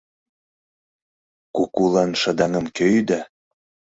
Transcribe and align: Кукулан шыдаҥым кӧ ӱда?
Кукулан 1.55 2.11
шыдаҥым 2.21 2.65
кӧ 2.75 2.85
ӱда? 2.99 3.21